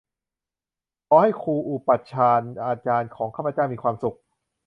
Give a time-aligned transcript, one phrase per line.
[1.07, 4.17] ขอให้ครูอุปัชฌาย์อาจารย์ของข้าพเจ้ามีความสุข